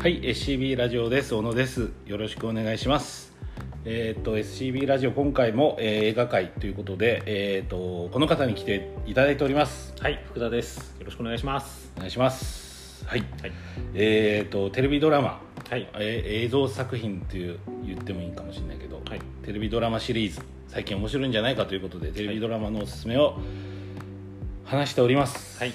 [0.00, 1.34] はい SCB ラジオです。
[1.34, 1.90] 小野です。
[2.06, 3.32] よろしくお願いします。
[3.84, 9.92] えっ、と SCB ラジオ今回も、えー映画界ということでえっ、とこの方に来ていただいております。
[10.00, 10.94] はい、福田です。
[11.00, 11.90] よろしくお願いします。
[11.96, 13.04] お願いします。
[13.06, 13.24] はい。
[13.42, 13.52] はい。
[13.94, 15.88] えっ、とテレビドラマ、はい。
[15.94, 19.20] えー映像作品っていう言ってもいいかもしれないけど、はい。
[19.44, 20.40] テレビドラマシリーズ。
[20.68, 23.36] 最近面白いんじゃないかということでテレビドラマのおすすめを
[24.64, 25.58] 話しております。
[25.58, 25.72] はい。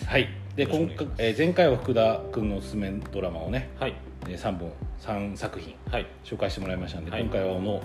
[0.56, 3.96] でよろしく今回えー前回は福田君のおすすめドラマをねはい。
[4.26, 6.08] 3本3作品はい。
[6.24, 7.22] 紹介してもらいましたので、はい。
[7.22, 7.84] 今回は小野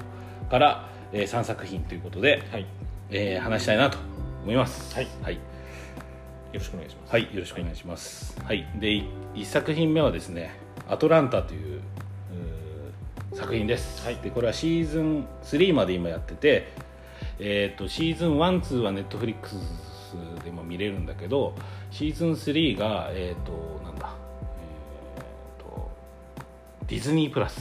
[0.50, 2.62] から、え3作品ということで、はい。
[2.62, 2.66] よ
[3.10, 3.98] えー話したいなと
[4.42, 4.94] 思います。
[4.94, 5.08] はい。
[5.22, 5.38] はい、
[6.58, 7.10] ろしくお願いします。
[7.10, 8.66] はいよろしくお願いします、はい。
[8.76, 9.02] で
[9.34, 10.50] 1作品目はですね
[10.88, 11.80] 「アトランタ」という
[13.32, 14.16] 作品です、はい。
[14.16, 16.68] でこれはシーズン3まで今やってて、
[17.38, 19.56] えー、とシーズン12はネットフリックス
[20.44, 21.54] でも見れるんだけど
[21.90, 23.97] シーズン3がえっ、となん
[26.88, 27.60] ディズニープラス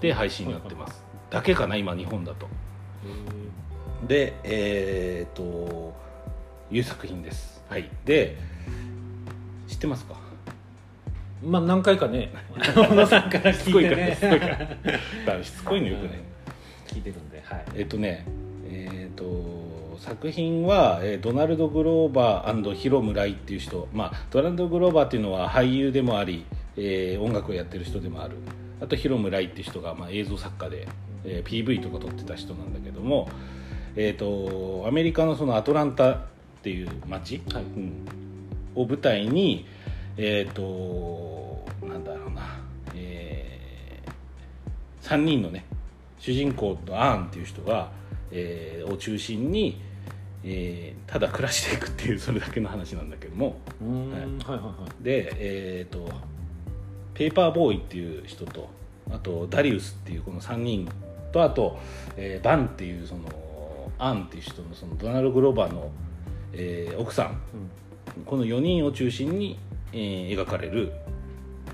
[0.00, 2.48] で配信になってます、だけかな今日本だと。
[4.06, 5.94] でえっ、と
[6.72, 7.62] いう作品です。
[7.68, 7.88] はい。
[8.04, 8.36] で
[9.68, 10.16] 知ってますか？
[11.40, 12.32] まあ、何回かね、
[12.74, 14.14] 小野さんから聞いてね。
[14.14, 15.44] しつこいからだから。
[15.44, 16.24] しつこいのよくね
[16.88, 17.64] 聞いてるんで、はい。
[17.76, 18.26] えっ、とね
[18.68, 19.24] えっ、と
[19.98, 26.46] 作品は、えードナルド・グローバーヒロムライっていう人、まあ、ドナルド・グローバーっていうのは俳優でもあり、
[26.76, 28.36] えー音楽をやってる人でもある。
[28.80, 30.88] あとヒロムライっていう人が、まあ、映像作家で、
[31.24, 33.28] えー PV とか撮ってた人なんだけども、
[33.96, 36.18] えー、とアメリカのそのアトランタっ
[36.62, 37.62] ていう街、はい。
[37.64, 38.06] うん。
[38.76, 39.66] を舞台に
[40.16, 42.42] えっ、となんだろうな、
[42.94, 44.00] え
[45.02, 45.64] 3人のね
[46.18, 47.90] 主人公とアーンっていう人が、
[48.30, 49.80] えーを中心に、
[50.44, 53.56] えーただ暮らしていくっていうそれだけの話なんだけども。
[55.02, 56.08] でえっ、と
[57.14, 58.68] ペーパーボーイっていう人と
[59.10, 60.88] あとダリウスっていうこの3人
[61.32, 61.78] とあと、
[62.16, 63.22] えーバンっていうその
[63.98, 65.90] アンっていう人のそのドナルド・グローバーの、
[66.52, 67.26] えー奥さん。
[67.26, 67.30] い。
[68.24, 69.58] この4人を中心に、
[69.92, 70.92] えー描かれる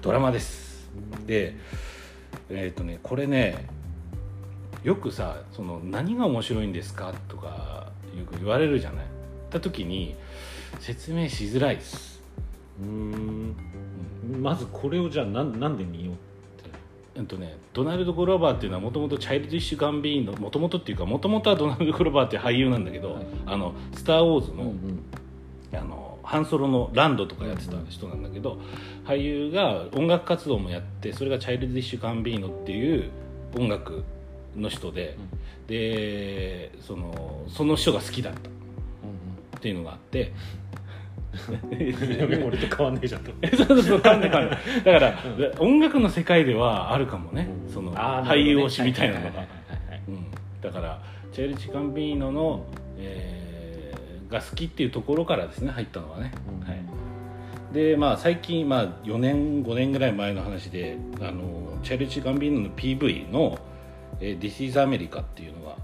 [0.00, 0.88] ドラマです。
[1.26, 1.56] で
[2.50, 3.66] えっ、とねこれね
[4.84, 9.08] よくさその何が面白いんですかとかよく言われるじゃないっ
[9.50, 10.16] た時に
[10.80, 12.20] 説明しづらいです、
[12.82, 13.54] うん。
[14.40, 16.16] まず、これをじゃあ、なん、なんで見ようっ
[16.64, 16.70] て。
[17.20, 24.98] うんとね、ドナルド・グローバーっていうのはもともとチャイルド・イッシュ・ガンビーノもともとっていうかもともとはドナルド・グローバーっていう俳優なんだけど、はいあのスター・ウォーズの,、ん。
[25.72, 28.58] あのハンソロのランドとかやってた人なんだけど、
[29.04, 33.10] 俳優が音楽活動もやってそれがチャイルド・ディッシュ・ガンビーノっていう
[33.56, 34.02] 音楽
[34.56, 35.16] の人で、
[35.66, 38.40] でそのその人が好きだった。
[39.58, 40.32] っていうのがあって。
[41.48, 42.44] うん。
[42.44, 43.32] 俺と変わんねえじゃんと。
[43.56, 44.58] そうそうそうかんないかんない。
[44.84, 45.18] だから、
[45.58, 49.46] 音楽の世界ではあるかもね、そのあー俳優推しみたいなのが。
[50.60, 52.66] だからチェルチ・ガンビーノの、
[52.98, 53.54] えー
[54.34, 56.68] が好きっていうところからですね入ったのはね、うん。
[56.68, 63.58] はい、でまあ最近、まあ、4年5年ぐらい前の話であのチェルチ・ガンビーノの PV の
[64.20, 65.76] 「えー This is America」っていうのが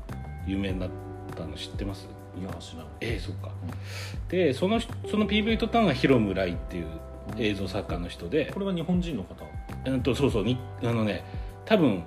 [0.47, 0.91] 有名になっ
[1.37, 2.09] たの知ってます？
[2.41, 2.87] いや、知らない。
[3.01, 3.51] ええそっか、
[4.29, 6.87] でそのその PV 撮ったのがヒロムライっていう
[7.39, 9.45] 映像作家の人で、これは日本人の方？
[9.87, 11.25] うんとそうそうにあのね
[11.65, 12.05] 多分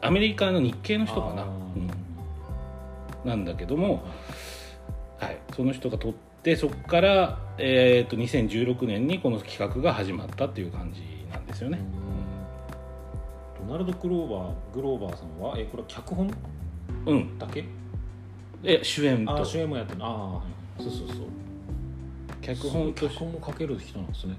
[0.00, 1.90] アメリカの日系の人かな、うん、
[3.24, 4.02] なんだけども、
[5.18, 11.78] はい、その人が撮ってそこから、えー、と2016年にこの企画が始まったっていう感じなんですよね、
[13.66, 16.30] ドナルド・グローバーグローバーさんはえこれは脚本？
[17.06, 17.38] うん。
[17.38, 17.64] だけ？
[18.62, 19.40] で主演と。
[19.40, 20.04] あ主演もやってる。
[20.04, 20.42] ああは
[20.78, 21.16] いそうそうそう。
[22.40, 24.36] 脚脚本と脚本も書ける人なんですね。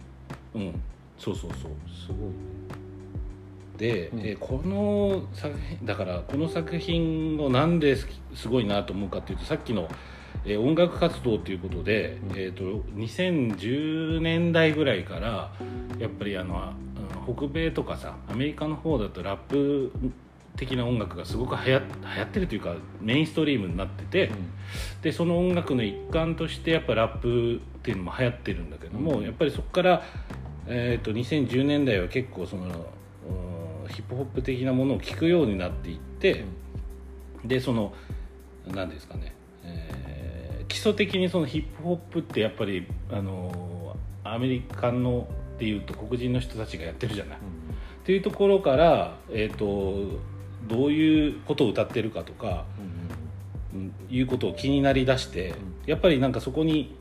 [0.56, 0.82] うん。
[1.18, 1.72] そうそうそう。
[1.90, 2.18] すごい
[3.78, 4.20] で、うん。
[4.20, 9.88] えーこの作品だからこの作品をなんですすごいなと思うかっていうとさっきの、
[10.46, 12.38] えー音楽活動ということで、うん。
[12.38, 12.64] えー、と
[12.96, 15.52] 2010年代ぐらいから
[16.00, 16.74] やっぱりあの
[17.26, 19.92] 北米とかさアメリカの方だとラップ
[20.58, 21.86] 的な音楽がすごく流行流
[22.20, 24.32] 行ってるというかメインストリームになってて、
[25.02, 29.24] でその音楽の一環としてやっぱラップっていうのも流行ってるんだけども、うん。
[29.24, 30.04] やっぱりそこから、
[30.68, 36.44] えー、と2010年代は結構そのうんヒップホップ的なものを聞くようになっていって、
[37.46, 37.94] でその
[38.68, 39.34] 何ですかね、
[39.64, 40.12] えー
[40.72, 45.28] 基礎的にそのヒップホップってやっぱりあのアメリカの
[45.62, 47.38] っていうと黒人の人たちがやってるじゃない。
[47.38, 47.40] っ
[48.04, 50.20] ていうところから、えー、と
[50.68, 52.66] どういうことを歌ってるかとか、
[53.76, 55.54] うんいうことを気になりだして、ん。
[55.86, 56.96] やっぱりなんかそこに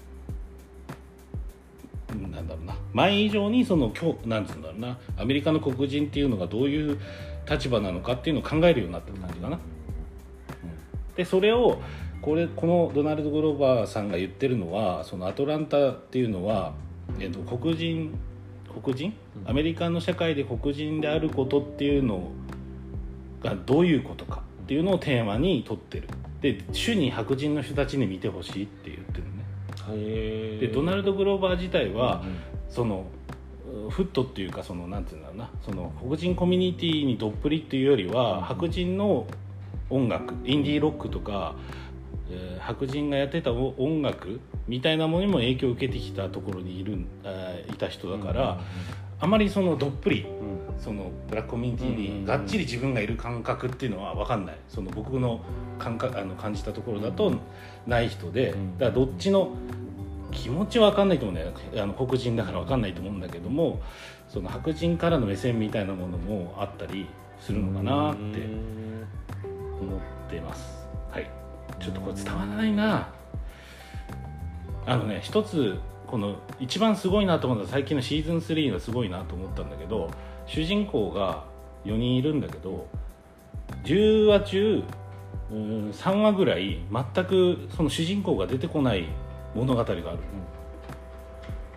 [2.12, 6.98] うんなんだろうな前以上にその今日なんつうんだろうなアメリカの黒人っていうのがどういう
[7.48, 9.58] 立場なのかっていうのを考えるようになった感じかな。
[11.16, 11.80] でそれを
[12.20, 16.74] これこのドナルド・グローバーさんが言ってるのはそのアトランタっていうのは、
[17.18, 18.18] えっと黒人
[18.70, 19.14] 黒人？
[19.44, 19.50] うん。
[19.50, 22.30] アメリカの社会で黒人であることっていうの
[23.42, 26.08] がどういうことかっていうのをテーマに取ってる。
[26.40, 30.60] で主に白人の人たちに見てほしいって言ってるね。
[30.60, 32.36] でドナルド・グローバー自体は、うん
[32.70, 33.06] その
[33.88, 35.50] うフットっていうかそのなんていうんだろうな。
[35.64, 39.26] その黒人コミュニティにどっぷりっていうよりは白人の
[39.90, 41.56] 音楽インディーロックとか、
[42.30, 46.98] えー白人がやってたお音楽みたいなものにも影響を受けてきたところにいる
[47.68, 48.60] いた人だから、
[49.18, 50.26] あまりそのどっぷり
[50.78, 54.56] そのブラックコミュニティにがっちり自分がいる感覚っていうのは分かんない。
[54.68, 55.40] その僕の
[55.78, 57.32] 感覚あの感じたところだと
[57.86, 58.78] ない人で、うん。
[58.78, 59.50] だからどっちの
[60.30, 61.52] 気持ちは分かんないと思うんだよ。
[61.82, 63.80] あの黒人だから分かんないと思うんだけども
[64.28, 67.06] その白人からの目線みたいなものもあったり
[67.40, 68.20] するのかなって
[69.80, 70.86] 思ってます。
[71.10, 71.39] はい
[71.80, 73.08] ちょっとこれ伝わらないな。
[74.86, 80.10] あのね一つこの一番すごいなと思ったのは最近のシーズン3がすごいなと思ったんだけど
[80.46, 81.44] 主人公が
[81.84, 82.88] 4人いるんだけど
[83.84, 84.82] 10話中
[85.50, 89.08] うーん3話ぐらい全くその主人公が出てこない
[89.54, 90.02] 物語がある、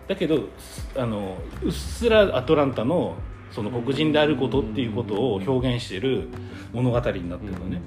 [0.06, 3.16] だけどすあのうっすらアトランタの
[3.50, 6.28] その黒人であることっていうことを表現してる
[6.72, 7.80] 物語になってるのね、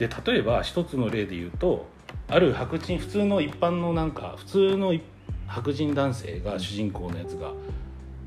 [0.00, 1.86] で例えば一つの例で言うと
[2.26, 5.02] ある白人普通の一般のなんか普通のい
[5.46, 7.52] 白人男性が主人公のやつが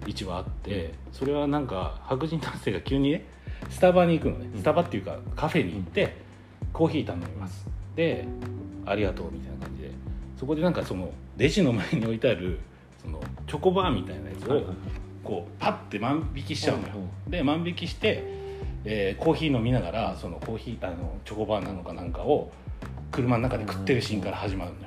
[0.05, 3.25] 1話あってそれはなんか白人男性が急にね
[3.71, 4.49] スタバに行くのね。
[4.53, 4.59] うん。
[4.59, 6.17] スタバっていうかカフェに行って
[6.71, 7.65] コーヒー頼みます。
[7.95, 8.27] で
[8.85, 9.91] ありがとうみたいな感じで。
[10.37, 12.59] そこでなんかそのレジの前に置いてある
[13.01, 14.63] そのチョコバーみたいなやつを
[15.23, 16.93] こうパッて万引きしちゃうのよ。
[17.27, 18.42] うで万引きして、
[18.85, 22.51] えーコーヒー飲みながらそのコーヒーあのチョコバーなのかなんかを
[23.11, 24.85] 車の中で食ってるシーンから始まるのよ、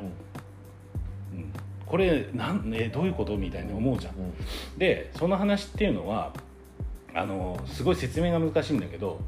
[1.34, 1.52] うん。
[1.86, 4.14] これなん、えどういうことみたいに思うじゃん。
[4.76, 6.32] でその話っていうのは
[7.14, 9.20] あのすごい説明が難しいんだけど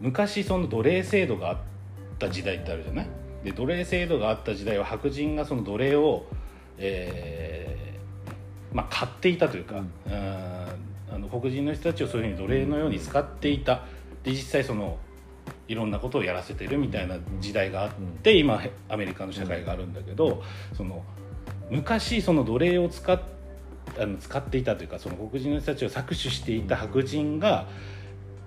[0.00, 1.58] 昔その奴隷制度があっ
[2.18, 3.06] た時代ってあるじゃない？
[3.44, 6.26] で奴隷制度があった時代は白人がその奴隷を、
[6.76, 9.90] えーまあ、買っていたというか、うん
[11.32, 13.82] の黒人の人たちをそういうふうに奴隷のように使っていた。
[14.22, 14.98] で実際その
[15.68, 17.90] いろんなことをやらせてるみたいな時代があっ
[18.22, 20.42] て、今アメリカの社会があるんだけど、
[20.76, 21.04] その
[21.70, 23.20] 昔その奴隷を使っ
[23.98, 27.66] あの使っていたというかその黒人の人たちを搾取していた白人が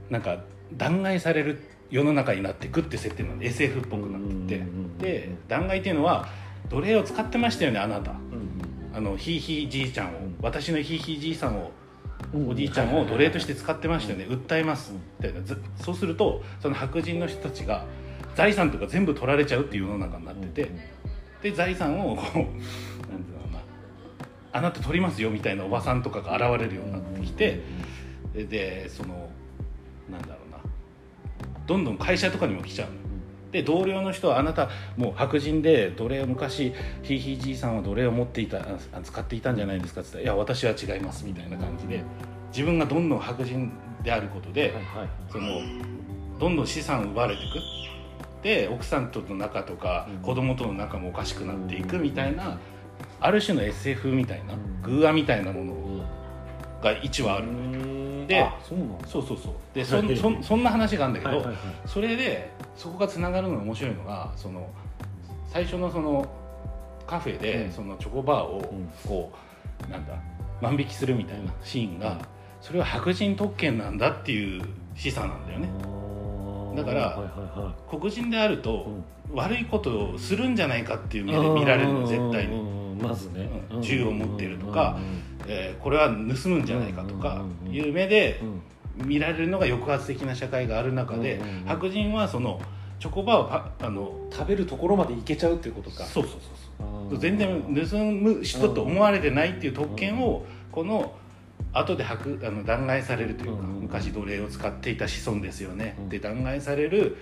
[0.10, 0.44] なんか
[0.74, 3.44] 弾劾される世の中になっていくって設定なの。
[3.44, 4.60] SF っぽくなって。
[4.60, 4.66] て
[5.00, 6.28] で弾劾っていうのは
[6.70, 8.12] 奴隷を使ってましたよねあなた。
[8.12, 8.52] うん
[8.94, 10.36] あのひいひいじいちゃんを、ん。
[10.42, 11.72] 私のひいひいじいさんをうん
[12.34, 17.86] おじいちゃんを奴隷として使ってましたよね、訴えますみたいなずそうするとその白人の人たちが
[18.36, 20.72] 財産とか全部取られちゃうっていう世の中になってて、
[21.42, 23.60] で財産をこうなんていうのかな
[24.54, 27.60] あなた取りますよみたいなおばさんとかが現れるようになってきて、
[28.34, 29.30] ででその
[30.10, 30.58] なんだろうな
[31.68, 33.02] どんどん会社とかにも来ちゃうのよ
[33.52, 40.38] で同僚の人はあなたもう白人で奴隷を昔ひいひいじいさんは奴隷を持っていたあ使っていたんじゃないですかって言ったら「い。
[40.38, 42.04] や私は違います」みたいな感じで
[42.52, 43.72] 自分がどんどん白人
[44.04, 44.74] であることで、
[45.32, 45.62] その
[46.40, 47.60] どんどん資産を奪われていく。
[48.42, 50.22] で奥さんとの仲とかうん。
[50.22, 52.58] 子供との仲もおかしくなっていくみたいな
[53.20, 54.82] ある種の SF みたいなうん。
[54.82, 56.00] 偶話みたいなものうん。
[56.82, 57.48] が1話ある。
[57.48, 57.71] のよ
[58.32, 58.80] であそう
[59.24, 61.46] そうそうでそそん そんな話があるんだけど、
[61.86, 64.68] それでそこがつながるのが面白いのがその
[65.52, 66.28] 最初のその
[67.12, 67.72] カフェで、うん。
[67.74, 68.90] そのチョコバーをん。
[69.06, 69.32] こ
[69.88, 70.14] う、なんだ
[70.62, 72.18] 万引きするみたいなシーンが、うん。
[72.62, 74.64] それは白人特権なんだっていう
[74.96, 75.70] 示唆なんだよね。
[76.76, 78.86] だから黒人であると、
[79.30, 79.36] うん。
[79.36, 82.62] 悪いことをするんじゃないかっていう目で見られるの絶対に、
[82.96, 83.50] にまずね。
[83.72, 83.82] うん。
[83.82, 84.98] 銃を持ってるとか
[85.48, 88.62] えーこれは盗むんじゃないかとかいう目でうん。
[89.06, 91.66] 見られるのが抑圧的な社会がある中で、うんうんうん。
[91.66, 92.62] 白人はその
[93.00, 96.04] チョコバーをパあの食べるところまで行けちゃうっていうことか。
[96.04, 96.42] そうそうそう
[97.10, 97.20] そう。
[97.20, 101.14] 全然盗む人と思われてないっていう特権をこの
[101.72, 103.82] 後で白あの弾劾されるというかうんうんうん。
[103.84, 105.96] 昔奴隷を使っていた子孫ですよね。
[105.98, 106.10] うん。
[106.10, 107.16] で弾劾される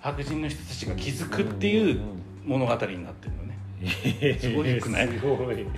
[0.00, 2.00] 白人の人たちが気づくっていう
[2.44, 3.47] 物語になってるのね
[4.40, 5.08] すごいくない？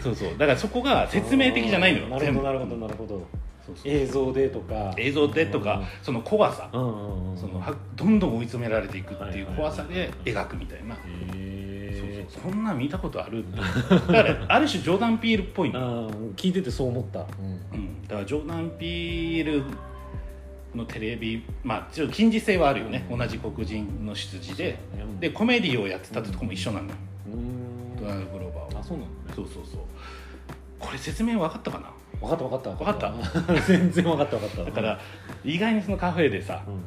[0.01, 0.31] そうそう。
[0.33, 3.27] だからそこが説明的じゃないのよなるほどなるほどなるほど。
[3.67, 3.93] そうそう。
[3.93, 4.95] 映像でとか。
[4.97, 6.71] 映像でとかその怖さ。
[6.73, 10.95] うんうんうんそのはどんどん追い詰められていくっていう怖さで描くみたいな。
[10.95, 11.71] へー。
[12.29, 17.23] そんなん見たことあるってだからある種ジョーダン・ピールっぽい聞いててそう思った、う
[17.77, 19.65] ん、だからジョーダン・ピール
[20.73, 24.79] のテレビまあちょっと近似性はあるよね、同じ黒人の出自で。
[24.95, 25.19] うん。
[25.19, 27.10] でコメディをやってたってとこも一緒なのよ、うんド
[28.15, 29.35] ナルド・グローバーはあそうなんだね。
[29.37, 29.81] そうそうそう。
[30.79, 31.91] これ説明分かったかな？
[32.21, 33.11] 分かった分かった。
[33.11, 33.61] 分かった？
[33.67, 34.65] 全然分かった分かった。
[34.65, 35.01] だから
[35.45, 36.81] 意外にそのカフェでさうん。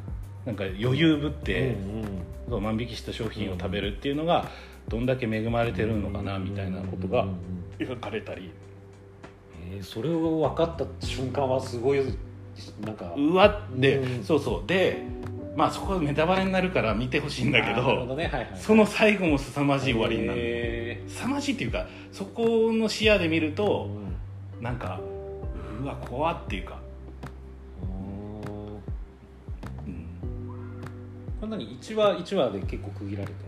[0.46, 2.04] なんか余裕ぶって、うん
[2.48, 4.46] そう万引きした商品を食べるっていうのが
[4.86, 7.26] どんだけ恵まれてるのかなみたいなことが
[7.78, 8.50] 描かれたり。
[9.72, 12.00] えーそれを分かった瞬間はすごい
[12.84, 13.12] なんか。
[13.16, 14.22] うわで、うん。
[14.24, 14.68] そうそう。
[14.68, 15.02] で
[15.56, 18.24] まあそこはネタバレになるから見てほしいんだけどどね。
[18.24, 23.90] はいはいその最後も凄まじい終わりになる、へ凄まじいっていうかそこの視野で見るーと
[24.58, 24.62] うん。
[24.62, 25.00] なんか
[25.82, 26.78] うわ怖っていうか、
[29.86, 29.92] うん。
[31.40, 33.38] これ何？1話1話で結構区切られてる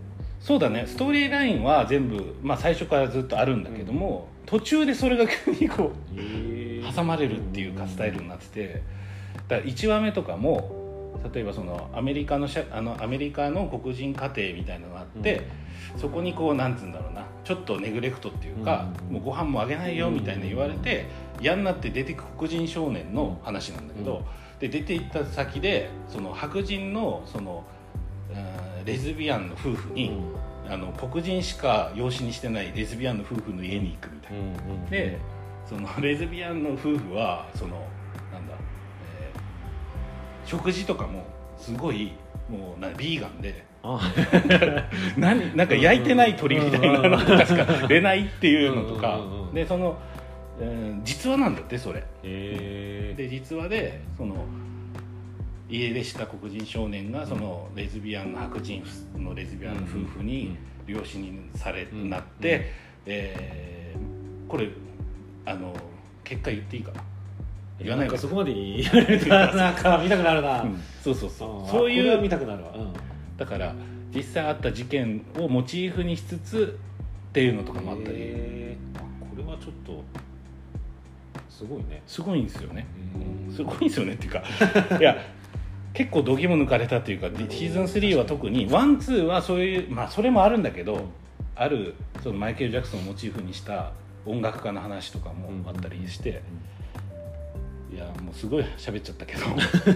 [0.41, 0.85] そうだね。
[0.87, 8.83] ストーリーラインは全部、まあ、最初からずっとあるんだけども、途中でそれが急にこうの挟まれるっていうかスタイルになってて。
[9.49, 10.76] だから1話目とかも
[11.33, 15.49] 例えばそのアメリカの社あのアメリカの黒人家庭みたいなのがあって、
[15.97, 19.15] そこにこうなんつうんだろうなちょっとネグレクトっていうか、うん。
[19.15, 21.07] もうご飯もあげないよみたいな言われて、
[21.41, 24.59] 嫌になって出てく黒人少年の話なんだけど、うん。
[24.59, 27.65] で出て行った先でその白人のその
[28.31, 30.13] うんレズビアンの夫婦に、
[30.69, 34.91] あの黒人しか養子にしてないレズビアンの夫婦の家に行くみたいな。
[34.91, 35.19] で
[35.69, 37.85] そのレズビアンの夫婦はその
[40.47, 41.25] 食事とかも
[41.59, 42.13] すごい
[42.49, 44.01] もうなビーガンであ。
[45.17, 49.17] 何なんか焼いてない鶏みたいなのとかしか出ないっていうのとか。
[49.17, 49.99] うんうんうんうんでその、
[50.61, 52.03] えー実話なんだってそれ。
[52.23, 54.45] へで実話でその
[55.69, 58.83] 家出した黒人少年がそのレズビアンの白人
[59.17, 62.71] のレズビアンの夫婦に養子にされうんなって、
[63.07, 64.69] えーこれ
[65.45, 65.75] あの
[66.23, 67.03] 結果言っていいかな
[67.79, 70.83] 言わないかそこまで言われるとなんか見たくなるな、うん。
[71.03, 71.71] そうそうそう。
[71.71, 72.93] そういこれは見うたくなるわ、うん。
[73.37, 73.75] だから
[74.15, 76.79] 実際あった事件をモチーフにしつつ
[77.29, 78.77] っていうのとかもあったり。
[79.21, 80.03] これはちょっと
[81.51, 82.03] すごいね。
[82.07, 82.87] すごいんですよね。
[83.55, 84.43] すごいんですよねっていうか
[85.01, 85.17] いや
[85.95, 91.07] 結構度肝抜かれたっていうかでシーズン3は特にワンツーはそういうまあそれもあるんだけど
[91.55, 93.93] あるそのマイケル・ジャクソンをモチーフにした
[94.27, 96.43] 音楽家の話とかもあったりして、
[97.97, 99.41] いやもうすごい喋っちゃったけど。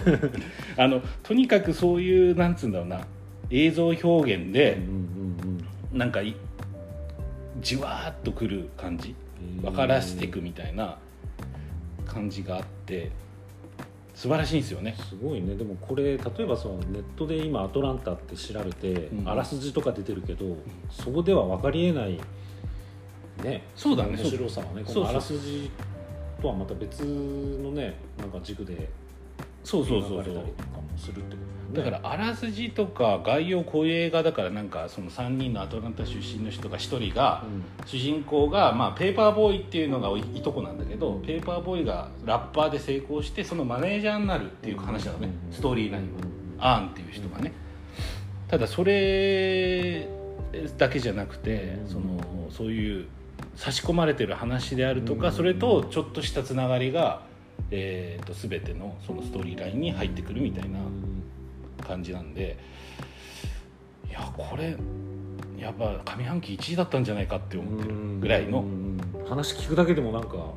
[0.83, 3.07] あのとにかくそういうなんつうんだろうな。
[3.50, 4.83] 映像表現でうん
[5.92, 6.35] うんなんかい
[7.61, 9.14] じわーっとくる感じ。
[9.57, 10.97] うん分からせていくみたいな。
[12.07, 13.11] 感じがあって。
[14.14, 14.97] 素晴らしいんですよね。
[15.09, 15.54] すごいね。
[15.54, 19.28] でもこれ例えばそのネットで今「アトランタ」って調べて、うん。
[19.28, 20.57] あらすじとか出てるけど
[20.90, 22.19] そこでは分かりえない
[23.45, 23.62] ね。
[23.76, 24.16] そうだね。
[24.16, 24.83] 面白さはね。
[24.85, 25.71] このあらすじ
[26.40, 28.88] とはまた別のねなんか軸で
[29.62, 30.44] そうそうそうそう。
[30.97, 31.42] するってこ
[31.75, 31.90] とだね。
[31.90, 37.44] からあらすじとか概要こういう映画だからなんかその3人のアトランタ出身の人が1人が
[37.87, 45.28] 主人公が、まあ、ペーパーボーイっていうのがいいとこなんだけどペーパーボーイがラッパーで成功してそのマネージャーになるっていう話なのね。
[45.49, 45.52] うん。
[45.54, 46.06] ストーリー内うん。
[46.06, 46.12] 容
[46.59, 47.52] アーンっていう人がね。
[48.49, 50.09] ただそれ
[50.76, 51.88] だけじゃなくてうん。
[51.88, 53.06] そのそういう
[53.57, 55.21] 差し込まれてる話であるとうん。
[55.21, 57.23] かそれとちょっとしたつながりが、
[57.71, 60.78] えー、と全てのそのストーリーラインに入ってくるみたいな
[61.87, 62.57] 感じなんで
[64.09, 64.76] いやこれ
[65.59, 68.61] やっぱ上半期1位だったんじゃないかって思ってるぐらいの。
[68.61, 68.99] うん。
[69.28, 70.52] 話聞くだけでもなんか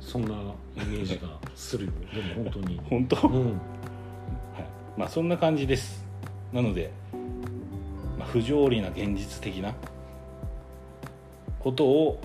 [0.00, 0.28] そんな
[0.76, 1.92] イメージがするよ。
[2.14, 2.80] でも本当に。
[2.88, 3.26] 本当、はい。
[3.26, 3.60] うん
[4.96, 6.04] まあそんな感じです。
[6.52, 6.92] なので、
[8.16, 9.74] まあ、不条理な現実的な
[11.64, 12.20] ことを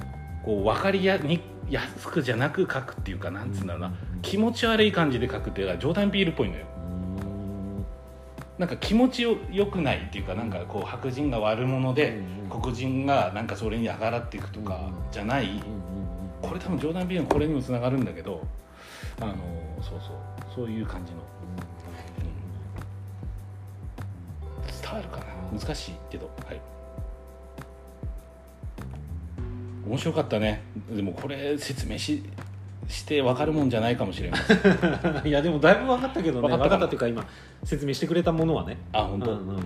[0.46, 6.65] こう分かりやにやすくじゃなく書くっていうかなんつうんだろうな、気持ち悪い感じで書くっていうのはジョールっぽいのよ。
[6.84, 6.96] う
[7.79, 7.86] ん。
[8.58, 15.46] なんか気持ちよよくないっていうかなんかこう白人が悪者でうん黒人がなんかそれにあがらっていくとかじゃない。
[15.46, 15.62] うんうん
[16.41, 18.41] これ多分ジョーダン・ピールのこれにもつながるんだけど
[19.19, 19.34] あの
[19.81, 20.55] そうそう。
[20.55, 21.19] そういう感じの。
[24.81, 25.25] 伝わるかな？
[25.60, 26.29] 難しいけど。
[26.46, 26.62] はい
[29.89, 30.62] 面白かったね。
[30.91, 32.24] でもこれ説明し
[32.88, 34.41] して分かるもんじゃないかもしれない
[35.22, 35.25] うん。
[35.27, 36.48] いやでもだいぶ分かったけどね。
[36.48, 37.25] 分分かったっていうか今
[37.63, 38.77] 説明してくれたものはね。
[38.93, 39.63] あ本当、うんうん。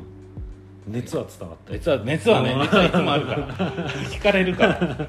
[0.87, 1.73] 熱は伝わった。
[1.73, 3.47] 熱は熱はね熱はいつもあるから。
[4.11, 5.07] 聞かれるから。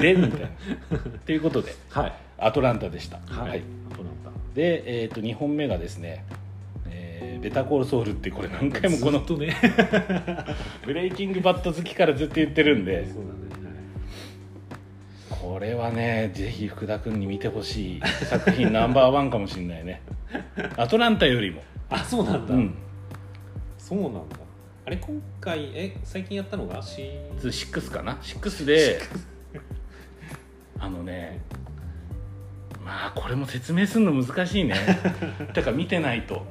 [0.00, 0.48] でみたいな。
[1.26, 2.12] ということではい。
[2.38, 3.18] アトランタでした。
[3.26, 3.62] はい、はい。
[3.92, 4.30] アトランタ。
[4.54, 6.24] で、えー、と2本目がですね、
[7.40, 9.56] ベタコールソウルってこれ何回もこのね。
[10.86, 13.04] ブレイキングバット好きからずっと言ってるんで。
[13.06, 13.51] そうだね
[15.52, 18.00] これはねぜひ福田君に見てほしい。
[18.24, 20.00] 作品ナンバーワンかもしれないね。
[20.78, 21.62] アトランタよりも。
[21.90, 22.74] あそうなんだ、うん。
[23.76, 24.20] そうなんだ。
[24.86, 28.98] あれ今回え最近やったのがシー6かな？6で
[30.78, 31.42] あのね
[32.82, 34.74] まあこれも説明するの難しいね。
[35.52, 36.46] だから見てないと。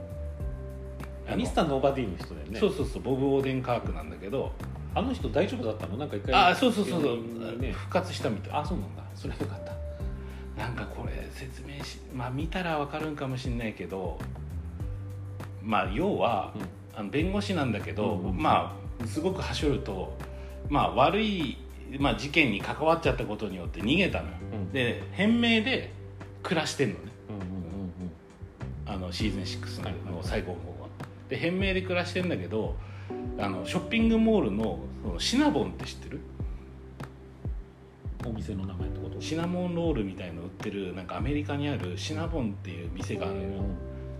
[1.27, 2.59] あ のミスターノーバディの人だよね。
[2.59, 4.51] そうそうそうボブ・オーデンカークなんだけど
[4.93, 5.97] あの人大丈夫だったの？
[5.97, 6.33] なんか一回。
[6.33, 7.57] あそうそうそうそう。
[7.59, 7.71] ね。
[7.71, 8.53] 復活したみたい。
[8.53, 9.03] あそうなんだ。
[9.15, 9.71] それはよかった。
[10.61, 14.19] なんかこれ説明しまあ見たらわかるんかもしれないけど
[15.63, 16.53] まあ要は、
[16.93, 20.15] あの弁護士なんだけど、うんうんまあすごくはしょると
[20.69, 21.57] まあ悪い、
[21.97, 24.71] まあ、事件に関わっちゃったことによって逃げたのよ、うん。
[24.71, 25.91] で変名で
[26.43, 26.99] 暮らしてんのね。
[27.29, 27.51] うんうんうん
[28.85, 30.89] あのシーズン6はいの最後の方は。
[31.29, 32.75] で変名で暮らしてんだけど
[33.41, 36.17] あのショッピングモールのそのシナボンって知ってる？
[36.17, 36.21] うん
[38.23, 39.19] お店の名前ってこと？
[39.19, 43.47] シナモンロールみたいの売ってるなんかアメリカにあるシナボンっていう店があるのよ。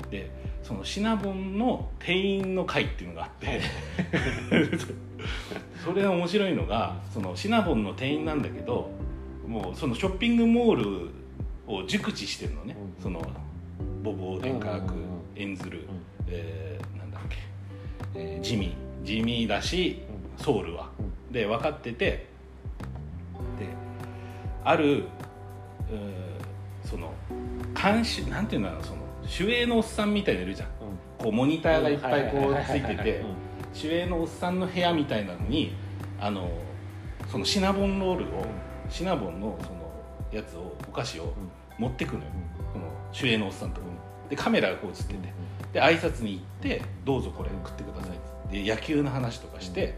[0.09, 0.31] で
[0.63, 3.61] そのシナボンの店員の会っていうのがあって。
[5.85, 8.91] それが面白いのがそのシナボンの店員なんだけど
[9.47, 11.09] もうそのショッピングモール
[11.67, 13.03] を熟知してるのね、うん。
[13.03, 13.21] その
[14.03, 15.41] ボブ・オーデンカークうんうんうん。
[15.41, 15.85] 演ずる、うん。
[16.27, 17.37] えーなんだっけ、
[18.15, 20.01] えージミージミーだし
[20.37, 21.33] ソウルは、うん。
[21.33, 22.27] で分かっててで
[24.63, 25.05] ある
[26.83, 27.13] その
[27.79, 29.01] 監視なんていうのかなその
[29.39, 30.69] 守衛のおっさんみたいのいるじゃん。
[31.17, 33.23] こうモニターがいっぱいこうついてて
[33.73, 35.75] 守衛のおっさんの部屋みたいなのに
[36.19, 36.49] あの
[37.29, 38.45] そのシナボンロールを
[38.89, 39.91] シナボンのその
[40.31, 41.33] やつをお菓子を
[41.77, 42.31] 持ってくのよ。
[42.73, 43.95] この守衛のおっさんとこに。
[44.29, 45.41] でカメラがこう映ってて。
[45.73, 49.95] で挨拶に行って「どうぞこれ食ってください」ってで野球の話とかして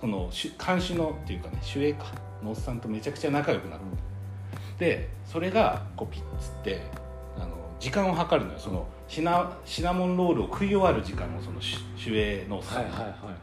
[0.00, 2.06] そのし監視のっていうかね守衛か。
[2.42, 3.78] のおっさんとめちゃくちゃ仲良くなっ
[4.78, 6.82] てでそれがこうピッつって
[7.38, 8.58] あの時間を計るのよ。
[8.58, 12.82] そのシナシナモンロールを食い終わる時間をそのし守衛のおっさん。
[12.82, 13.34] がはいはいはいはい。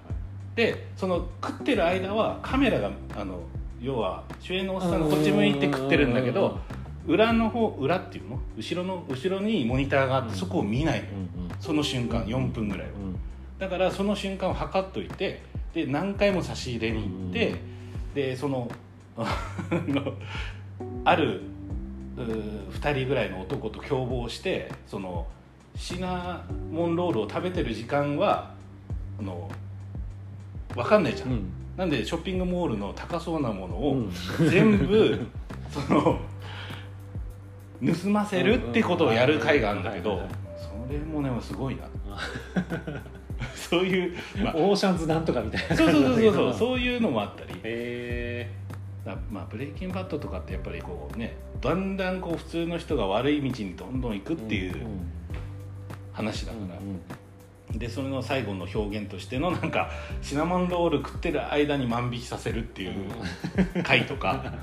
[0.55, 3.39] でその食ってる間はカメラがあの
[3.81, 6.59] 要は主演のおっさんがこっち向いて食ってるんだけど
[7.07, 8.39] 裏の方裏っていうの？
[8.55, 11.07] 後ろの後ろにモニターがあってそこを見ないの
[11.59, 12.93] その瞬間4分ぐらいは
[13.61, 15.39] だからその瞬間を測っといて
[15.71, 17.55] で何回も差し入れに行って
[18.15, 18.67] でその
[19.15, 19.23] あ
[19.87, 20.13] の
[21.05, 21.41] ある
[22.17, 25.27] 2人ぐらいの男と共謀してその
[25.75, 28.51] シナモンロールを食べてる時間は
[29.19, 29.47] あの
[30.73, 31.43] 分かんないじゃん、
[31.77, 34.05] なんでショッピングモールの高そうなものを
[34.49, 35.19] 全部
[35.69, 36.19] その
[37.93, 41.83] 盗ませるってことをやる回があるんだけどそれもねすごいな
[43.55, 47.59] そういう、まあ、オーシャンズなんとかみたいなそうそうそうそうそううそういうのもあったり。
[47.63, 48.49] へ
[49.05, 54.75] だまあブレイキングバットとかってやっぱりこうねだんだんこう普通の人が悪い道にどんどん行くっていう
[56.13, 56.57] 話だか
[57.71, 59.89] ら、でそれの最後の表現としてのなんか
[60.21, 62.93] シナモンロール食ってる間に万引きさせるっていう
[63.83, 64.53] 回とか。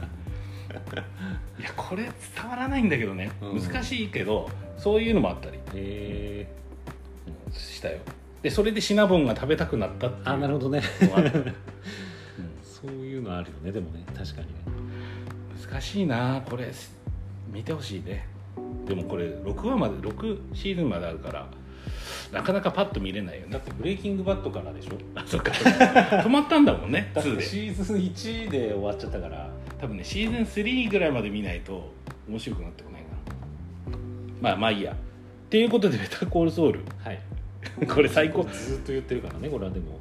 [1.59, 2.13] いやこれ伝
[2.49, 3.61] わらないんだけどね、うん。
[3.61, 5.59] 難しいけどそういうのもあったり。
[5.75, 6.47] へ
[7.53, 7.99] したよ
[8.43, 10.83] でそれでシナボンが食べたくなったっていうあなるほどね。
[12.63, 14.55] そういうのあるよねでもね確かにね。
[15.71, 16.71] 難しいなこれ。
[17.53, 18.27] 見てほしいね。
[18.87, 21.47] でもこれ6話まで6シーズンまであるから
[22.33, 23.47] なかなかパッと見れないよ。
[23.47, 24.93] ねだってブレイキングバットからでしょ？
[25.15, 25.51] あそっか。
[26.23, 27.11] 止まったんだもんね。
[27.15, 27.43] 2 だってで。
[27.43, 29.51] シーズン1で終わっちゃったから。
[29.81, 31.93] 多分ねシーズン3ぐらいまで見ないと
[32.29, 33.09] 面白くなってこないか
[33.91, 33.99] な。
[34.41, 34.93] まあまあいいや。
[34.93, 34.97] っ
[35.51, 36.81] ていうことで「ベタコールソウル。
[37.03, 37.19] はい」
[37.89, 38.45] これ最高。
[38.45, 39.99] ずっと言ってるからねこれはでも、ね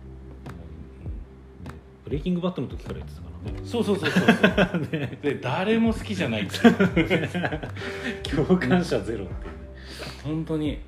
[2.03, 3.59] ブレイキングバットの時から言ってたからね。
[3.65, 4.87] そうそうそうそうそう。
[5.21, 7.29] で誰も好きじゃないっていう。
[8.45, 9.33] 共感者ゼロって
[10.23, 10.79] 本当に。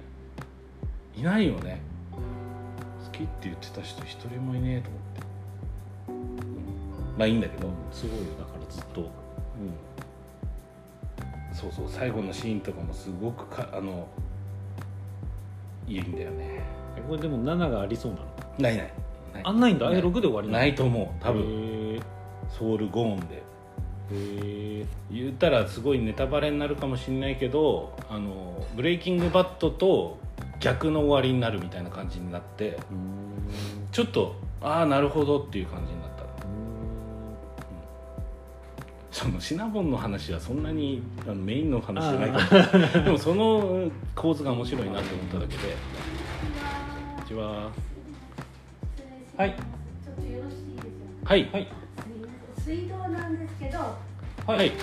[1.18, 1.82] いないよね。
[2.14, 5.22] 好きって言ってた人一人もいねえと思って、
[6.08, 9.12] うんまあいいんだけど、すごいよだからずっと。
[11.60, 14.08] そうそう最後のシーンとかもすごくかあの
[15.90, 16.62] いいんだよね。
[16.98, 18.26] えこれでも7がありそうなの？
[18.60, 18.94] ないない。
[19.34, 19.44] ない。
[19.44, 19.88] あんないんだ？
[19.88, 20.04] えない。
[20.04, 20.60] 6で終わりなの？
[20.60, 21.44] ないと思う多分。
[21.44, 22.00] へ
[22.58, 23.44] ソウルゴーンで。
[24.12, 30.18] えへ言ったらすごいネタバレになるかもしれないけどあのブレイキングバットと
[30.60, 32.80] 逆の終わりになるみたいな感じになって
[33.92, 36.19] ちょっとああなるほどっていう感じになった
[39.20, 46.00] そのシナボンの話はそんなにあのメインの話じゃないから でもその構図が面白いなと思っただけで。
[47.28, 47.70] ちは
[48.96, 49.52] 失礼しますはい。
[49.52, 50.88] ちょっとよろしいでしょ
[51.22, 51.34] うか。
[51.34, 51.50] はい。
[51.52, 51.68] はい。
[52.58, 53.96] 水道なんですけど、あ
[54.48, 54.76] はい、の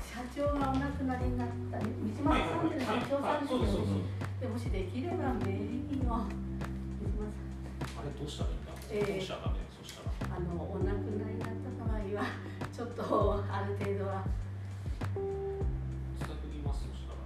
[0.00, 3.60] 社長がお亡くなりになった三島さんっていう社長さんですよ。
[4.40, 6.06] でもしできれば名義の。
[6.06, 7.26] 三島
[7.98, 9.12] あれどうしたらいいんだ、えー。
[9.12, 9.71] どうした
[10.42, 10.86] のお亡く
[11.18, 12.26] なりになった場合は
[12.72, 13.02] ちょっと
[13.50, 14.24] ある程度は。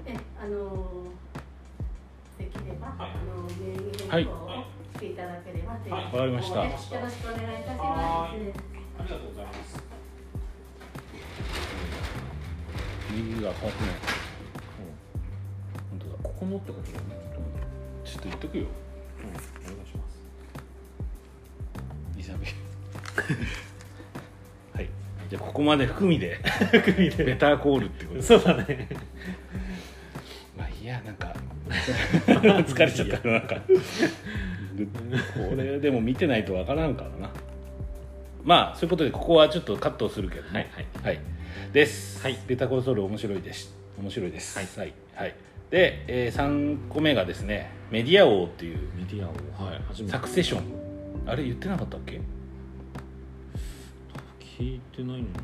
[0.06, 1.04] えあの
[2.38, 3.10] できれば、はい。
[3.10, 4.24] あの名義はい。
[4.24, 6.04] 変更をしていただければという、はい。
[6.04, 6.64] わかりました。
[6.64, 8.32] よろしくお願いいたしはます。
[8.32, 9.82] ありがとうございます。
[13.10, 13.94] 右が変わってない
[15.90, 16.12] 本当だ。
[16.22, 17.16] ここのってことだよね
[18.04, 18.66] ちょっと言っとくよ
[25.28, 26.40] じゃあここまで含みで。
[26.72, 27.24] 含みで。
[27.24, 28.22] ベターコールってこと。
[28.22, 28.88] そうだね。
[30.56, 31.34] まあいいやなんか。
[31.68, 33.56] 疲れちゃったななんか。
[33.56, 33.62] こ
[35.56, 37.30] れでも見てないとわからんからな。
[38.44, 40.70] まあそういうことでここはちょっとカットをするけどね。
[40.72, 41.20] はいはい、
[41.72, 42.38] です、はい。
[42.46, 43.74] ベタコンソール面白いです。
[43.98, 44.56] 面白いです。
[44.56, 44.68] はい。
[44.76, 45.34] はい、はい。
[45.70, 49.32] で、えー、3個目がですねメディア王っていうメディアを
[49.68, 49.80] はい。
[50.08, 50.62] サクセション。
[51.26, 52.20] あれ言ってなかったっけ？
[54.58, 55.40] 聞いてないのか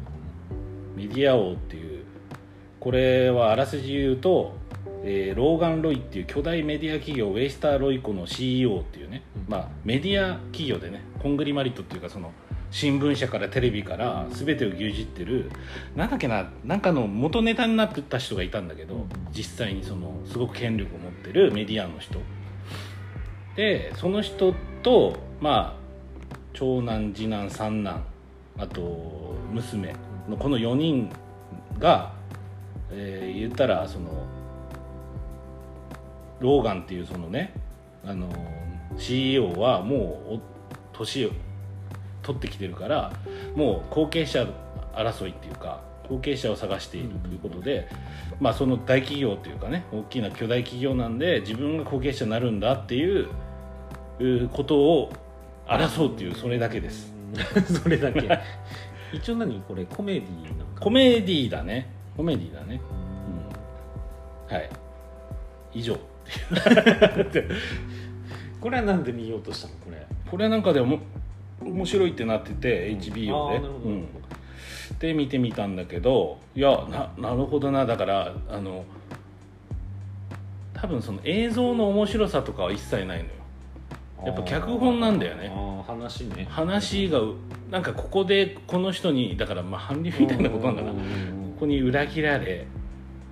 [0.97, 2.05] メディア王っていう
[2.81, 4.55] これはあらすじ言うと、
[5.05, 9.53] えーローガン・ロイっていう巨大メディア企業ウェイスター・ロイコの CEO っていうね、うん。
[9.53, 12.33] まあ、メディア企業でねコングリマリットっていうかその
[12.71, 15.51] 新聞社からテレビから全てを牛耳ってる
[15.95, 19.09] なんだっけななんかの元ネタになってた人がいたんだけど、うん。
[19.31, 22.19] 実際にそのすごく権力を持ってるメディアの人。
[23.55, 25.83] でその人とまあ
[26.55, 28.05] 長男次男三男
[28.59, 29.95] あと娘
[30.29, 31.11] のこの4人
[31.79, 32.13] が、
[32.91, 34.27] えー言ったらその
[36.41, 37.55] ローガンっていうそのね
[38.05, 38.29] あの
[38.99, 40.41] CEO はもう
[40.93, 41.31] 年を
[42.23, 43.13] 取ってきてるから
[43.55, 44.47] もう後継者
[44.95, 47.89] 争いっていうか後継者を探しているということで、
[48.41, 53.29] まあ、その大企業というかね大きな巨大企業なんで自分が後継者になるんだっていう
[54.53, 55.13] ことを
[55.67, 57.12] 争うっていうそれだけです。
[57.83, 58.29] それだけ。
[59.13, 60.81] 一応何これコメディなんか。
[60.81, 61.89] コメディだね。
[62.17, 62.81] コメディだね。
[64.49, 64.57] うん。
[64.57, 64.71] はい。
[65.75, 65.97] 以上。
[68.61, 70.07] これはなんで見ようとしたのこれ？
[70.31, 71.01] これなんかでも
[71.61, 73.91] 面白いってなってて HBO で、あーなるほど。
[73.91, 74.07] うん。
[74.99, 77.87] で見てみたんだけどいやななるほどな。
[77.87, 78.85] だからあの
[80.75, 83.31] 多分その映像の面白さとかは一切ないのよ
[84.25, 85.51] やっぱ脚本なんだよね。
[85.87, 86.47] 話ね。
[86.49, 87.21] 話が
[87.71, 90.93] なんかここでこの人にだからまあ韓流みたいなことなんかな。
[90.93, 90.97] こ
[91.61, 92.67] こに裏切られ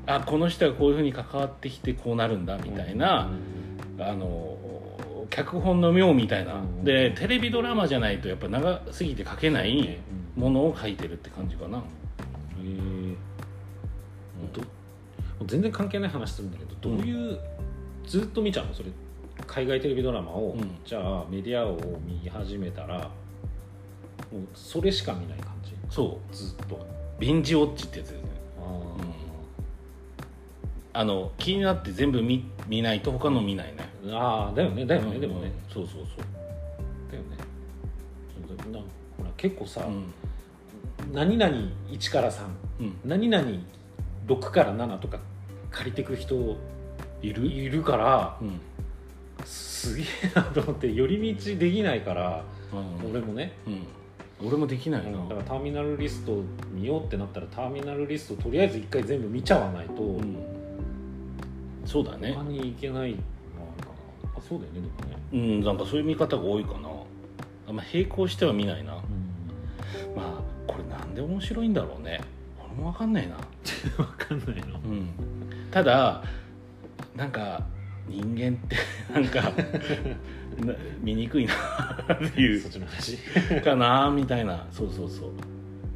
[0.07, 3.31] あこの人がこういうふうに関わってきてこうなるんだみたいな、
[3.99, 4.57] あの
[5.29, 9.99] 脚本の妙みたいな、うんでテレビドラマじゃないとやっぱ長すぎて書けない
[10.37, 11.83] ものを書いてるって感じかな、へ
[12.63, 13.15] え
[14.53, 17.39] ど全然関係ない話するんだけどどういう、
[18.07, 18.75] ずっと見ちゃうの？
[18.75, 18.89] それ
[19.47, 20.79] 海外テレビドラマを、うん。
[20.85, 25.73] じゃあメディアを見始めたらもうそれしか見ない感じ？
[25.91, 26.35] そう。
[26.35, 26.87] ずっと。
[27.19, 28.29] ビンジウォッチってやつですね。
[30.95, 33.89] ああの気になって全部見見ないと他の見ないね。
[34.05, 35.21] ー、あーだよねだよね、うん。
[35.21, 35.53] でもね。
[35.73, 36.07] そうそうそう。
[37.11, 37.37] だよね。
[38.73, 38.85] なほ
[39.25, 40.13] ら結構さ、うん。
[41.13, 41.55] 何々
[41.89, 42.45] 1から3
[42.81, 42.97] うん。
[43.05, 43.47] 何々
[44.27, 45.19] 6から7とか
[45.71, 46.57] 借りてく人
[47.23, 47.47] いる？
[47.47, 48.61] いるからうん
[49.45, 53.11] すげえなと思って寄り道できないから、うん。
[53.11, 53.87] 俺もね、うん。
[54.47, 60.37] 俺もできないな、だからターミナルリスト見ようってなったらターミナルリストとりあえず一回全部見ちゃわないと、うん。
[61.85, 62.33] そうだね。
[62.33, 63.21] 他に行けないのは
[63.77, 63.93] あるか
[64.25, 64.31] な。
[64.37, 66.89] あそうだよねでもね、うんなんかそういう見方が多いかな。
[67.69, 68.95] あんま並行しては見ないな。
[70.17, 72.21] まあこれなんで面白いんだろうね。
[72.59, 73.37] 俺も分かんないな。
[73.97, 74.81] 分かんないの。
[74.85, 75.09] うん。
[75.71, 76.23] ただ
[77.17, 77.67] なんか
[78.11, 78.77] 人間って
[79.15, 79.53] なんか
[80.67, 81.55] な見にくいな
[82.13, 82.61] っていう。
[82.61, 83.17] そっちの話。
[83.63, 84.67] かなみたいな。
[84.73, 85.31] そうそうそう。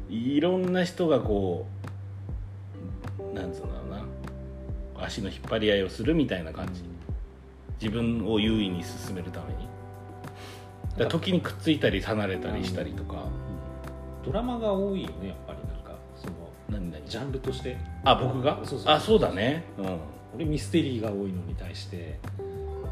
[0.09, 1.67] いろんな人がこ
[3.19, 3.89] うなんつうんだろう
[4.99, 5.05] な。
[5.05, 6.83] 足の引っ張り合いをするみたいな感じ。
[7.81, 9.67] 自分を優位に進めるために。
[10.97, 13.25] だ時にくっついたり離れたりしたりとか。
[14.25, 15.95] ドラマが多いよねやっぱりなんか。
[16.15, 16.33] その
[16.69, 17.05] 何何？
[17.05, 17.77] ジャンルとして。
[18.05, 18.59] あ僕が？
[18.85, 19.99] あそうだね、うん、
[20.35, 22.19] 俺ミステリーが多いのに対して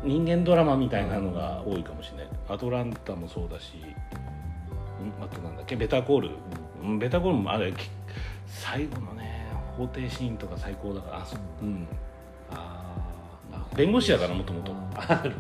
[0.04, 2.28] 人間ドラマみたいなのが多いかもしれない。
[2.50, 6.32] アトランタもそうだしんあとなんだっけベターコール、
[6.84, 7.90] うん、ベターコールもあれき
[8.48, 11.22] 最後のね法廷シーンとか最高だから。
[11.22, 11.40] あそう。
[11.62, 11.88] うん。
[12.52, 14.74] あーあ弁護士だからもともと。
[14.96, 15.32] あな る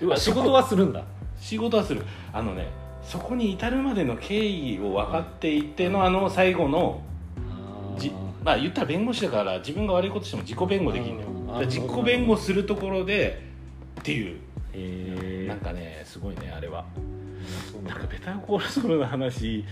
[0.00, 1.02] ほど仕事はするんだ。
[1.38, 2.04] 仕事はする。
[2.32, 2.68] あのね
[3.02, 7.00] そこに至るまでの経緯を分かっていてのあの最後の
[7.96, 8.12] じ
[8.48, 13.42] まあ言ったら弁護士だから自分が悪いことしても自己弁護できるんだよ自己弁護するところで
[14.00, 14.38] っていう。
[15.46, 16.86] なんかねすごいねあれは。
[17.86, 19.64] なんかベタコーラソルの話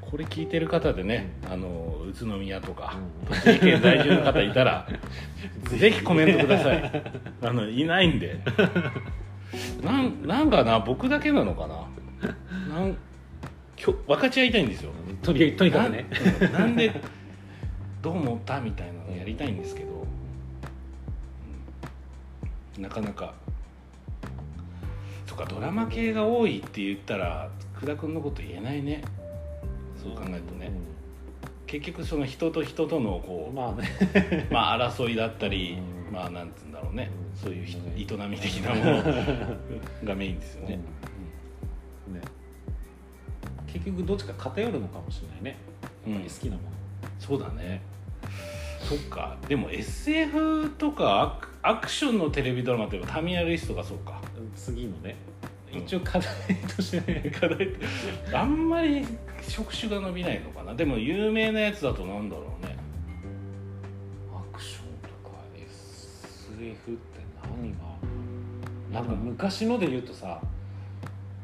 [0.00, 2.96] これ聞いてる方でねあの宇都宮とか
[3.30, 3.36] うん。
[3.36, 4.88] 栃木県在住の方いたら
[5.78, 6.02] ぜひ。
[6.02, 7.02] コメントください。
[7.40, 8.36] あのいないんで。
[9.80, 11.86] なんなんかな僕だけなのかな。
[12.74, 12.96] なん
[14.06, 14.90] 分かち合いたいんですよ。
[15.22, 16.06] とにかくね。
[16.52, 17.00] なんで
[18.04, 20.06] どう思ったみたいなのやりたいんですけど、
[22.76, 22.82] うん。
[22.82, 23.32] なかなか。
[25.26, 29.02] そっかドラマ系が多いって言ったら福田君のこと言えないね。
[29.96, 30.70] そう考えるとね、
[31.66, 34.48] 結局その人と人とのこう、うんまあね。
[34.52, 36.12] まあ、争いだったり、うん。
[36.12, 37.40] まあなんつうんだろうね、うん。
[37.40, 39.02] そういう営み的なもの
[40.04, 40.82] がメインですよね、ね。
[43.66, 45.56] 結局どっちか偏るのかもしれないね。
[46.06, 46.12] うん。
[46.12, 46.68] やっぱり好きなもの、
[47.18, 47.93] そうだね
[48.88, 49.36] そっか。
[49.48, 54.20] でも SF とかアクアクションのテレビドラマってタミヤリストがそうか。
[54.54, 55.16] 次のね。
[55.28, 55.34] うん
[55.80, 56.30] 一応課題
[56.76, 57.84] としてね課題って
[58.32, 59.04] あんまり
[59.42, 60.72] 職種が伸びないのかな。
[60.74, 62.76] でも有名なやつだとなんだろうね。
[64.32, 70.40] アクションとか SF って何がなんか昔ので言うとさ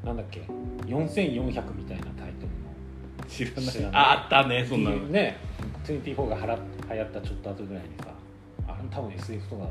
[0.05, 0.42] なんだっけ
[0.87, 3.26] ？4400みたいなタイトルの。
[3.29, 3.50] 知ら
[3.83, 3.92] ない。
[3.92, 4.96] ああったねそんなの。
[5.09, 5.38] ね。
[5.85, 6.59] 24がはら
[6.90, 8.07] 流行ったちょっと後ぐらいにさ
[8.66, 9.66] あれ多分 SF とか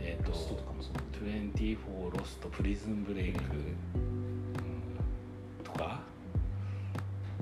[0.00, 0.96] えっ、とロストとかもそう。
[1.26, 3.40] 24ロストプリズンブレイク、
[3.94, 5.64] うん。
[5.64, 6.00] とか。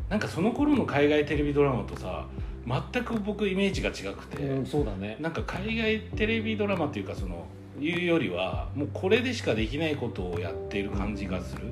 [0.09, 2.27] なんかその頃の海外テレビドラマとさ
[2.67, 5.17] 全く僕イメージが違くて、うんそうだね。
[5.21, 7.47] なんか海外テレビドラマっていうかその
[7.81, 11.63] いうよりはもうこれでしかできないことをやっている感じがする、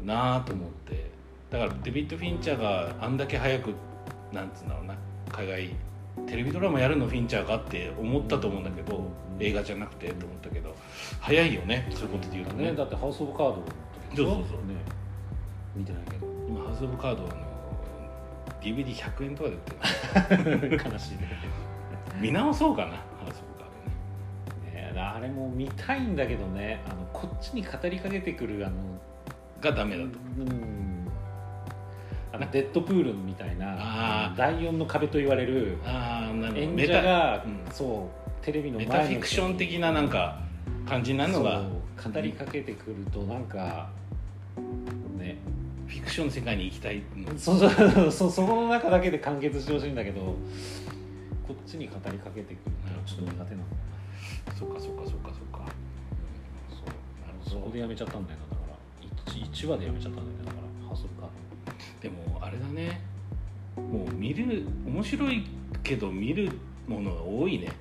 [0.00, 0.06] うん。
[0.06, 1.08] なあと思って。
[1.50, 3.72] だからデビッド・フィンチャーがあんだけ早く
[4.32, 4.94] なんつうんだろうな。
[5.30, 5.70] 海外
[6.26, 9.42] テレビドラマやるのフィンチャーがって思ったと思うんだけど、うん。
[9.42, 10.74] 映画じゃなくてと思ったけど
[11.20, 11.88] 早いよね。
[11.92, 12.70] そういうことで言うとね。
[12.70, 13.62] ねだってハウス・オブ・カードそ
[14.14, 14.32] うそうそう。
[14.32, 14.74] ね。
[15.76, 16.26] 見てないけど。
[16.48, 17.28] 今ハウス・オブ・カードの
[18.60, 20.80] DVD100 円とかで売ってる。
[20.92, 21.28] 悲しいね。
[22.20, 22.96] 見直そうかなハ
[23.28, 23.68] ウス・オブ・カー
[24.74, 24.92] ドね。
[24.92, 26.82] ねあれも見たいんだけどね。
[26.90, 28.76] あのこっちに語りかけてくるあの
[29.60, 30.10] がダメだと。
[30.38, 30.87] うん
[32.40, 35.78] あのデッドプールみたいな第4の壁と言われる
[36.54, 40.40] 演者が、うんそうテレビの前メタフィクション的ななんか
[40.86, 41.62] 感じになるのが。
[41.98, 43.90] 語りかけてくるとなんか
[45.18, 45.36] ね。
[45.88, 47.36] フィクションの世界に行きたいの。
[47.36, 50.36] そそそそこの中だけで完結してほしいんだけどこ
[51.54, 53.66] っちに語りかけてくるとちょっと苦手なの。
[54.56, 55.66] そうかそうかそうかそうか。
[56.70, 59.32] そうそこでやめちゃったんだよなだから。
[59.32, 60.86] 1, 1話でやめちゃったんだよねだから。
[60.86, 61.30] ハウス・オブ・カー
[62.00, 63.00] でもあれだね。
[63.76, 65.44] もう見る面白い
[65.82, 66.50] けど見る
[66.86, 67.72] ものが多いね、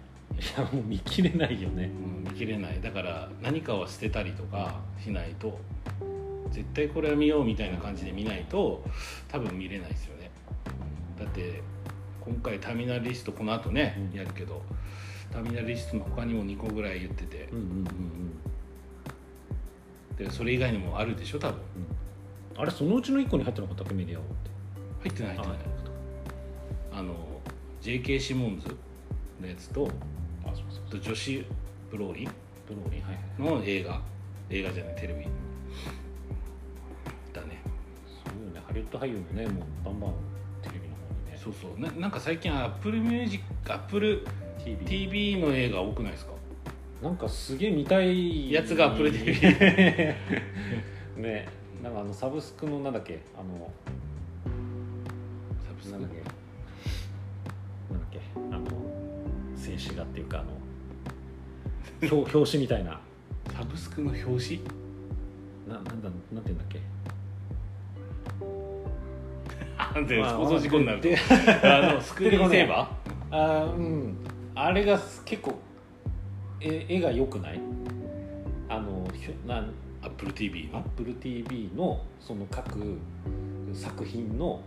[0.57, 1.91] ドいやもう見切れないよね。
[2.25, 2.79] うん、見切れない。
[2.81, 5.59] だから何かは捨てたりとかしないと
[6.51, 8.83] 絶対これは見ようみたいな感じで見ないと
[9.27, 10.29] 多分見れないですよね。
[11.19, 11.61] だって
[12.21, 14.17] 今回ターミナルリストこの後ね、うん。
[14.17, 14.61] やるけど
[15.31, 17.49] ターミナルリストの他にも2個ぐらい言ってて。
[17.51, 18.37] うんうんうんうん。
[20.17, 21.61] でそれ以外にもあるでしょ多分
[22.57, 24.33] あれそのうちの1個に入ってなかったっけメディアをって。
[25.09, 25.57] 入ってない入ってない。
[26.93, 27.13] ああの
[27.81, 28.19] J.K.
[28.19, 28.75] シモンズ
[29.39, 29.87] のやつと
[30.43, 31.45] あそうそうと女子
[31.91, 32.31] ブローリー
[32.67, 34.01] ブローリーはいはいの映画。
[34.49, 35.25] 映画じゃないテレビ。
[37.33, 37.61] だね。
[38.25, 40.11] そうよねハリウッド俳優もねもうバンバン
[40.63, 41.39] テレビの方にね。
[41.43, 41.79] そうそう。
[41.79, 44.25] ななんか最近アップルミュージックアップル
[44.85, 46.31] TV, の映画多くないですか？
[47.03, 48.51] なんかすげえ見たい。
[48.51, 49.31] やつが Apple TV
[51.17, 51.47] ね
[51.83, 53.21] なんかあのサブスクのなんだっけ？
[53.37, 53.71] あの
[55.65, 55.91] サブスク？
[55.91, 56.17] なんだっけ？
[57.93, 58.19] なんだっけ？
[58.35, 58.65] あの
[59.55, 60.51] 静止画っていうかあの
[62.17, 62.99] 表表紙みたいな。
[63.55, 64.23] サブスクの表
[64.57, 64.61] 紙？
[65.67, 66.79] ななんだなんていうんだっけ？
[69.77, 71.01] あ でまあ放送事故になる
[71.63, 72.89] あの スクリーンセーバ
[73.31, 74.17] あーうん。
[74.55, 75.59] あれが結構
[76.59, 77.59] 絵絵が良くない？
[78.69, 82.97] あのひょなんーアップル TV のその各
[83.73, 84.61] 作品の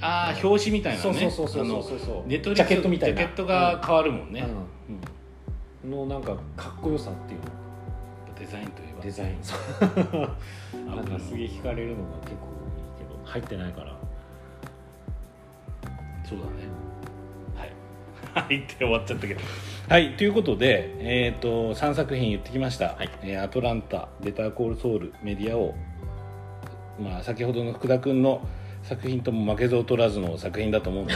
[0.00, 1.02] ああ表紙みたいなね。
[1.02, 2.28] そうそうそうそうそうそう。
[2.28, 3.16] ネットジャケットみたいな。
[3.16, 4.46] ジャケットが変わるもんね、
[5.82, 5.92] うん。
[5.92, 6.08] うん。
[6.08, 7.46] のなんかかっこよさっていうの。
[8.38, 9.02] デザインといえば。
[9.02, 9.38] デザイン。
[10.94, 13.96] なんかすげえ惹かれるのが結構いいけど入ってないから。
[16.24, 16.83] そうだね
[18.34, 19.40] はいはいって終わっちゃったけど。
[19.88, 23.10] はいということで、えー、と3作品言ってきました「はい。
[23.22, 25.74] えーアトランタ」「ベターコールソウル」「メディア王」
[26.98, 28.46] まあ先ほどの福田君の
[28.82, 31.14] 作品とも負けず劣らずの作品だと思うので。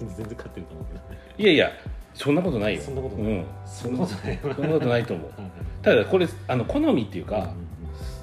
[0.00, 1.70] 全然勝ってると思うけどねいやいや
[2.14, 2.82] そんなことないよ。
[2.82, 3.32] そんなことない。
[3.32, 4.38] うん、そんなことない。
[4.42, 5.30] そんなことないと思う。
[5.82, 7.52] ただこれあの好みっていうか、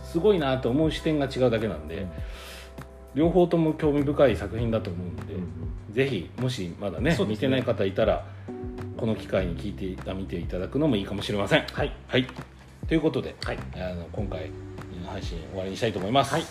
[0.04, 2.10] すごいなと思う視点が違うだけなんで、うん
[3.16, 7.26] 両方とも興味深い作品だと思うんで、うんぜひもしまだねね。
[7.26, 8.24] 見てない方いたら
[8.96, 11.66] この機会に聞いて見ていただくのもいいかもしれません。
[11.74, 11.92] はい。
[12.08, 12.28] はい。
[12.88, 13.60] ということではい。
[13.76, 14.52] あの今回
[15.04, 16.44] の配信終わりにしたいと思います、はい。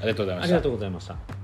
[0.00, 1.39] ありがとうございまありがしたとうございました